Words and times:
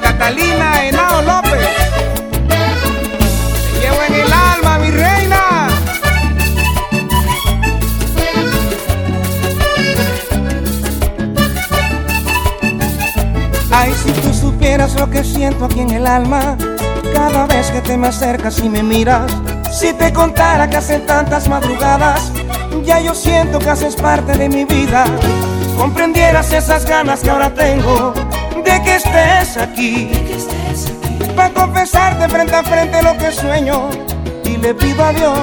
Catalina 0.00 0.84
Henao 0.84 1.22
López. 1.22 1.68
Llevo 3.80 4.02
en 4.08 4.14
el 4.14 4.32
alma, 4.32 4.78
mi 4.78 4.90
reina. 4.90 5.68
Ay, 13.70 13.92
si 14.02 14.12
tú 14.12 14.32
supieras 14.32 14.94
lo 14.94 15.10
que 15.10 15.24
siento 15.24 15.66
aquí 15.66 15.80
en 15.80 15.90
el 15.90 16.06
alma, 16.06 16.56
cada 17.14 17.46
vez 17.46 17.70
que 17.70 17.80
te 17.80 17.96
me 17.96 18.08
acercas 18.08 18.60
y 18.60 18.68
me 18.68 18.82
miras, 18.82 19.30
si 19.72 19.92
te 19.92 20.12
contara 20.12 20.70
que 20.70 20.76
hace 20.76 21.00
tantas 21.00 21.48
madrugadas, 21.48 22.32
ya 22.84 23.00
yo 23.00 23.14
siento 23.14 23.58
que 23.58 23.70
haces 23.70 23.96
parte 23.96 24.36
de 24.38 24.48
mi 24.48 24.64
vida. 24.64 25.04
Comprendieras 25.76 26.52
esas 26.52 26.86
ganas 26.86 27.20
que 27.20 27.30
ahora 27.30 27.52
tengo 27.52 28.14
de 28.64 28.82
que 28.82 28.96
estés 28.96 29.56
aquí. 29.56 30.10
Para 31.36 31.50
confesarte 31.50 32.28
frente 32.28 32.54
a 32.54 32.62
frente 32.62 33.02
lo 33.02 33.16
que 33.16 33.32
sueño 33.32 33.90
y 34.44 34.56
le 34.56 34.74
pido 34.74 35.04
a 35.04 35.12
Dios. 35.12 35.38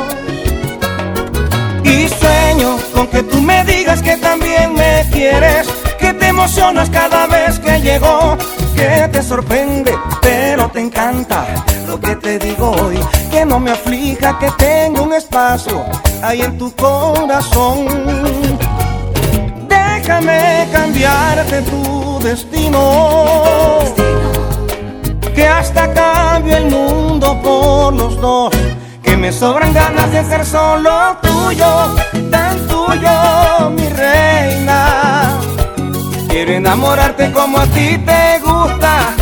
Y 1.83 2.07
sueño 2.07 2.77
con 2.93 3.07
que 3.07 3.23
tú 3.23 3.41
me 3.41 3.63
digas 3.65 4.01
que 4.01 4.17
también 4.17 4.73
me 4.73 5.05
quieres, 5.11 5.67
que 5.99 6.13
te 6.13 6.27
emocionas 6.27 6.89
cada 6.89 7.27
vez 7.27 7.59
que 7.59 7.81
llego, 7.81 8.37
que 8.75 9.09
te 9.11 9.23
sorprende, 9.23 9.97
pero 10.21 10.69
te 10.69 10.81
encanta 10.81 11.45
lo 11.87 11.99
que 11.99 12.15
te 12.15 12.37
digo 12.37 12.71
hoy, 12.71 12.99
que 13.31 13.45
no 13.45 13.59
me 13.59 13.71
aflija, 13.71 14.37
que 14.37 14.51
tengo 14.51 15.03
un 15.03 15.13
espacio 15.13 15.83
ahí 16.21 16.41
en 16.41 16.57
tu 16.57 16.71
corazón. 16.75 17.87
Déjame 20.09 20.67
cambiarte 20.71 21.61
tu 21.61 22.19
destino, 22.23 23.77
que 25.35 25.47
hasta 25.47 25.93
cambie 25.93 26.57
el 26.57 26.65
mundo 26.65 27.39
por 27.43 27.93
los 27.93 28.19
dos. 28.19 28.51
Que 29.03 29.15
me 29.15 29.31
sobran 29.31 29.71
ganas 29.71 30.11
de 30.11 30.23
ser 30.23 30.43
solo 30.47 31.15
tuyo, 31.21 31.95
tan 32.31 32.57
tuyo, 32.67 33.69
mi 33.69 33.87
reina. 33.87 35.37
Quiero 36.27 36.53
enamorarte 36.53 37.31
como 37.31 37.59
a 37.59 37.67
ti 37.67 37.99
te 37.99 38.39
gusta, 38.43 39.13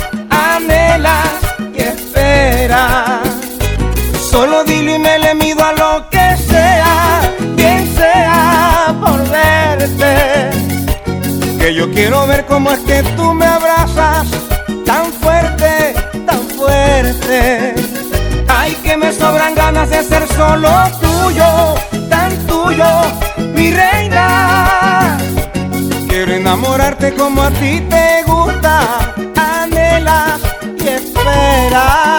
Que 11.68 11.74
yo 11.74 11.92
quiero 11.92 12.26
ver 12.28 12.46
cómo 12.46 12.72
es 12.72 12.80
que 12.80 13.04
tú 13.18 13.34
me 13.34 13.46
abrazas, 13.46 14.26
tan 14.86 15.12
fuerte, 15.12 15.94
tan 16.26 16.48
fuerte. 16.56 17.76
Ay, 18.48 18.74
que 18.82 18.96
me 18.96 19.12
sobran 19.12 19.54
ganas 19.54 19.90
de 19.90 20.02
ser 20.02 20.26
solo 20.30 20.70
tuyo, 21.02 21.76
tan 22.08 22.32
tuyo, 22.48 22.86
mi 23.54 23.72
reina. 23.72 25.18
Quiero 26.08 26.36
enamorarte 26.36 27.14
como 27.16 27.44
a 27.44 27.52
ti 27.52 27.82
te 27.90 28.24
gusta, 28.26 29.14
anhelas 29.36 30.40
y 30.80 30.88
esperas. 30.88 32.17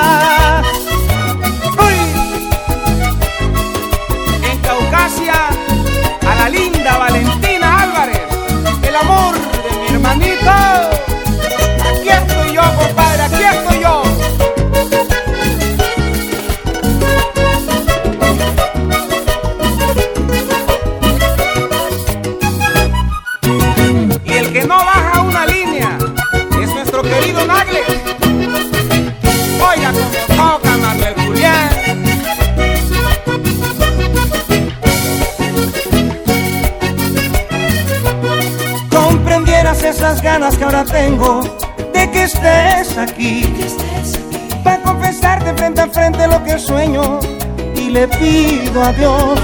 Esas 39.89 40.21
ganas 40.21 40.55
que 40.59 40.65
ahora 40.65 40.85
tengo 40.85 41.41
de 41.95 42.11
que 42.11 42.25
estés 42.25 42.99
aquí. 42.99 43.43
Para 44.63 44.83
confesarte 44.83 45.55
frente 45.55 45.81
a 45.81 45.87
frente 45.89 46.29
lo 46.29 46.45
que 46.45 46.59
sueño 46.59 47.19
y 47.75 47.89
le 47.89 48.07
pido 48.07 48.85
a 48.85 48.93
Dios. 48.93 49.41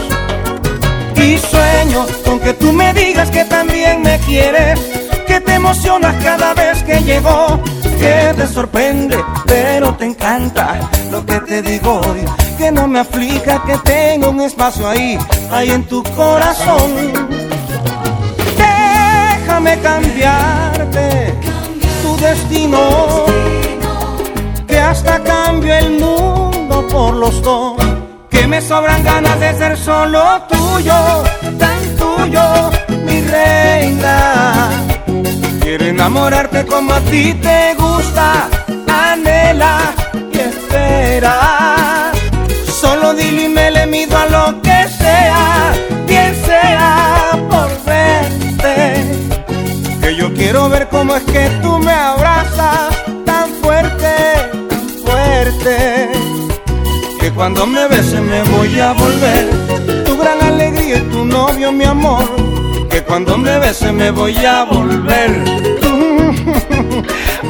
Y 1.16 1.38
sueño 1.38 2.05
con 2.27 2.41
que 2.41 2.53
tú 2.53 2.72
me 2.75 2.93
digas 2.93 3.31
que 3.31 3.47
también 3.47 4.03
me 4.03 4.19
quieres, 4.19 4.78
que 5.27 5.41
te 5.41 5.55
emocionas 5.55 6.22
cada 6.22 6.53
vez 6.53 6.82
que 6.82 7.00
llego, 7.00 7.59
que 7.99 8.34
te 8.37 8.47
sorprende, 8.47 9.16
pero 9.47 9.94
te 9.94 10.05
encanta 10.05 10.78
lo 11.11 11.25
que 11.25 11.41
te 11.41 11.62
digo 11.62 12.03
hoy, 12.06 12.21
que 12.59 12.71
no 12.71 12.87
me 12.87 13.00
aflija, 13.00 13.62
que 13.65 13.78
tengo 13.78 14.28
un 14.28 14.43
espacio 14.43 14.91
ahí, 14.91 15.19
ahí 15.50 15.71
en 15.71 15.84
tu 15.84 16.03
corazón. 16.15 17.54
Déjame 19.65 19.83
cambiarte 19.83 21.35
tu 22.03 22.17
destino, 22.19 23.25
que 24.67 24.79
hasta 24.79 25.19
cambio 25.21 25.75
el 25.75 25.93
mundo 25.93 26.87
por 26.91 27.15
los 27.15 27.41
dos 27.41 27.75
que 28.29 28.47
me 28.47 28.61
sobran 28.61 29.03
ganas 29.03 29.41
de 29.41 29.55
ser 29.55 29.79
solo 29.79 30.43
tuyo, 30.51 31.25
tan 31.59 31.81
tuyo, 31.97 32.71
mi 33.07 33.23
reina. 33.23 34.71
Quiero 35.63 35.87
enamorarte 35.87 36.67
como 36.67 36.93
a 36.93 37.01
ti 37.01 37.33
te 37.33 37.75
gusta, 37.79 38.51
anhela 38.87 39.94
quiero 50.34 50.69
ver 50.69 50.89
cómo 50.89 51.17
es 51.17 51.22
que 51.25 51.49
tú 51.62 51.78
me 51.78 51.93
abrazas 51.93 52.95
tan 53.25 53.49
fuerte, 53.62 54.15
tan 54.69 54.89
fuerte. 55.05 56.09
Que 57.21 57.31
cuando 57.33 57.67
me 57.67 57.87
beses 57.89 58.21
me 58.21 58.43
voy 58.44 58.78
a 58.81 58.93
volver 58.93 60.05
tu 60.05 60.17
gran 60.19 60.43
alegría 60.43 60.99
y 60.99 61.00
tu 61.11 61.25
novio 61.25 61.73
mi 61.73 61.84
amor. 61.84 62.25
Que 62.91 63.03
cuando 63.03 63.39
me 63.39 63.59
beses 63.59 63.93
me 63.93 64.11
voy 64.11 64.37
a 64.44 64.65
volver. 64.65 65.31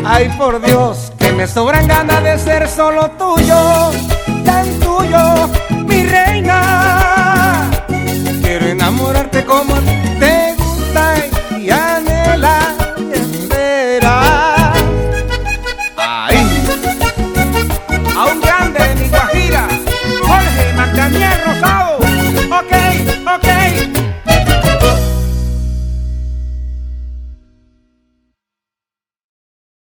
Ay 0.05 0.29
por 0.39 0.61
Dios 0.61 1.13
que 1.19 1.33
me 1.33 1.47
sobran 1.47 1.87
ganas 1.89 2.23
de 2.23 2.39
ser 2.39 2.69
solo 2.69 3.11
tuyo 3.13 3.91
tan 4.45 4.69
tuyo 4.81 5.49